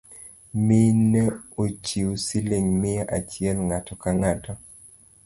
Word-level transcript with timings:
Mine 0.67 1.21
ochiu 1.63 2.09
siling’ 2.25 2.67
mia 2.81 3.03
achiel 3.17 3.57
ng’ato 3.67 3.93
kang’ato 4.01 4.53